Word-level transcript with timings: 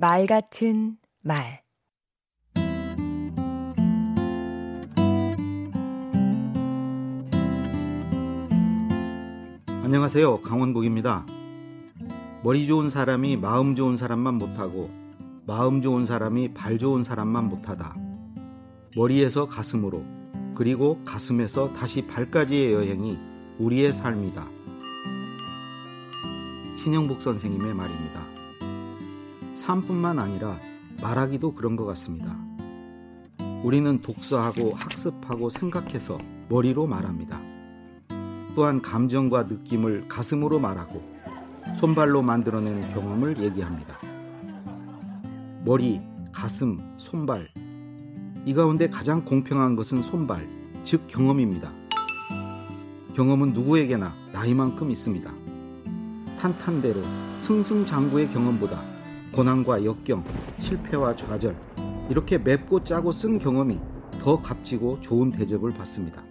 말 0.00 0.28
같은 0.28 0.96
말 1.22 1.64
안녕하세요. 9.82 10.42
강원국입니다. 10.42 11.26
머리 12.44 12.68
좋은 12.68 12.90
사람이 12.90 13.38
마음 13.38 13.74
좋은 13.74 13.96
사람만 13.96 14.34
못하고 14.34 14.88
마음 15.48 15.82
좋은 15.82 16.06
사람이 16.06 16.54
발 16.54 16.78
좋은 16.78 17.02
사람만 17.02 17.48
못하다. 17.48 17.96
머리에서 18.94 19.48
가슴으로 19.48 20.04
그리고 20.54 21.02
가슴에서 21.02 21.72
다시 21.72 22.06
발까지의 22.06 22.72
여행이 22.72 23.18
우리의 23.58 23.92
삶이다. 23.92 24.46
신영복 26.76 27.20
선생님의 27.20 27.74
말입니다. 27.74 28.47
삶뿐만 29.68 30.18
아니라 30.18 30.58
말하기도 31.02 31.54
그런 31.54 31.76
것 31.76 31.84
같습니다. 31.84 32.34
우리는 33.62 34.00
독서하고 34.00 34.72
학습하고 34.72 35.50
생각해서 35.50 36.18
머리로 36.48 36.86
말합니다. 36.86 37.38
또한 38.54 38.80
감정과 38.80 39.42
느낌을 39.42 40.08
가슴으로 40.08 40.58
말하고 40.58 41.02
손발로 41.76 42.22
만들어낸 42.22 42.80
경험을 42.94 43.42
얘기합니다. 43.42 43.98
머리, 45.66 46.00
가슴, 46.32 46.80
손발. 46.96 47.50
이 48.46 48.54
가운데 48.54 48.88
가장 48.88 49.22
공평한 49.22 49.76
것은 49.76 50.00
손발, 50.00 50.48
즉 50.82 51.06
경험입니다. 51.08 51.70
경험은 53.14 53.52
누구에게나 53.52 54.14
나이만큼 54.32 54.90
있습니다. 54.90 55.30
탄탄대로 56.40 57.02
승승장구의 57.40 58.28
경험보다 58.28 58.97
고난과 59.38 59.84
역경, 59.84 60.24
실패와 60.58 61.14
좌절, 61.14 61.54
이렇게 62.10 62.38
맵고 62.38 62.82
짜고 62.82 63.12
쓴 63.12 63.38
경험이 63.38 63.78
더 64.20 64.42
값지고 64.42 65.00
좋은 65.00 65.30
대접을 65.30 65.72
받습니다. 65.74 66.24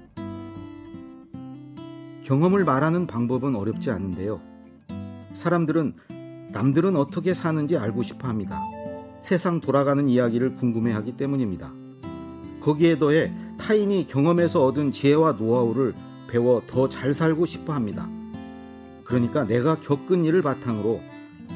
경험을 2.21 2.65
말하는 2.65 3.07
방법은 3.07 3.55
어렵지 3.55 3.91
않은데요. 3.91 4.41
사람들은 5.33 5.93
남들은 6.51 6.97
어떻게 6.97 7.33
사는지 7.33 7.77
알고 7.77 8.03
싶어 8.03 8.27
합니다. 8.27 8.61
세상 9.21 9.61
돌아가는 9.61 10.09
이야기를 10.09 10.55
궁금해 10.55 10.91
하기 10.91 11.15
때문입니다. 11.15 11.71
거기에 12.59 12.99
더해 12.99 13.31
타인이 13.57 14.07
경험에서 14.07 14.65
얻은 14.65 14.91
지혜와 14.91 15.37
노하우를 15.39 15.93
배워 16.29 16.61
더 16.67 16.89
잘 16.89 17.13
살고 17.13 17.45
싶어 17.45 17.71
합니다. 17.71 18.09
그러니까 19.05 19.45
내가 19.45 19.79
겪은 19.79 20.25
일을 20.25 20.41
바탕으로 20.41 20.99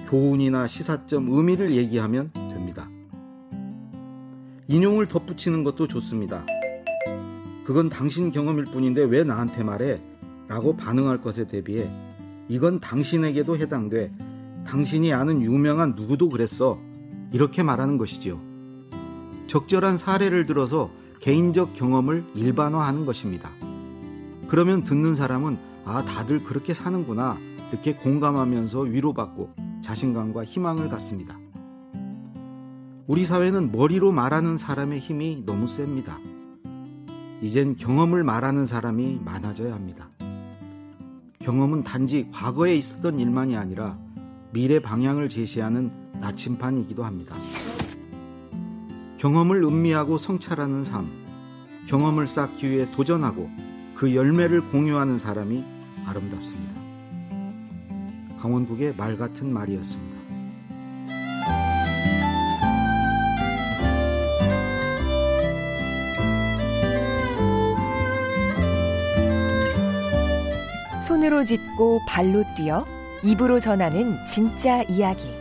교훈이나 0.09 0.67
시사점, 0.67 1.29
의미를 1.29 1.71
얘기하면 1.71 2.31
됩니다. 2.33 2.89
인용을 4.67 5.07
덧붙이는 5.07 5.63
것도 5.63 5.87
좋습니다. 5.87 6.45
그건 7.65 7.89
당신 7.89 8.31
경험일 8.31 8.65
뿐인데 8.65 9.03
왜 9.03 9.23
나한테 9.23 9.63
말해? 9.63 10.01
라고 10.47 10.75
반응할 10.75 11.21
것에 11.21 11.47
대비해 11.47 11.87
이건 12.49 12.79
당신에게도 12.81 13.57
해당돼 13.57 14.11
당신이 14.65 15.13
아는 15.13 15.41
유명한 15.41 15.93
누구도 15.95 16.29
그랬어 16.29 16.79
이렇게 17.31 17.63
말하는 17.63 17.97
것이지요. 17.97 18.39
적절한 19.47 19.97
사례를 19.97 20.45
들어서 20.45 20.89
개인적 21.21 21.73
경험을 21.73 22.23
일반화하는 22.35 23.05
것입니다. 23.05 23.49
그러면 24.47 24.83
듣는 24.83 25.15
사람은 25.15 25.57
아 25.85 26.03
다들 26.03 26.43
그렇게 26.43 26.73
사는구나 26.73 27.37
이렇게 27.71 27.95
공감하면서 27.95 28.81
위로받고 28.81 29.70
자신감과 29.81 30.45
희망을 30.45 30.89
갖습니다. 30.89 31.37
우리 33.07 33.25
사회는 33.25 33.71
머리로 33.71 34.11
말하는 34.11 34.57
사람의 34.57 34.99
힘이 34.99 35.43
너무 35.45 35.67
셉니다. 35.67 36.17
이젠 37.41 37.75
경험을 37.75 38.23
말하는 38.23 38.65
사람이 38.65 39.21
많아져야 39.25 39.73
합니다. 39.73 40.09
경험은 41.39 41.83
단지 41.83 42.29
과거에 42.31 42.75
있었던 42.75 43.19
일만이 43.19 43.57
아니라 43.57 43.97
미래 44.53 44.79
방향을 44.79 45.27
제시하는 45.27 45.91
나침판이기도 46.19 47.03
합니다. 47.03 47.35
경험을 49.17 49.63
음미하고 49.63 50.17
성찰하는 50.17 50.83
삶, 50.83 51.09
경험을 51.87 52.27
쌓기 52.27 52.69
위해 52.69 52.91
도전하고 52.91 53.49
그 53.95 54.15
열매를 54.15 54.69
공유하는 54.69 55.17
사람이 55.17 55.63
아름답습니다. 56.05 56.90
강원국의 58.41 58.95
말 58.97 59.17
같은 59.17 59.53
말이었습니다. 59.53 60.19
손으로 71.05 71.43
짚고 71.45 72.01
발로 72.07 72.43
뛰어 72.55 72.87
입으로 73.23 73.59
전하는 73.59 74.17
진짜 74.25 74.81
이야기. 74.83 75.35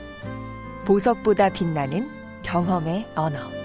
보석보다 0.85 1.49
빛나는 1.49 2.07
경험의 2.43 3.07
언어. 3.15 3.60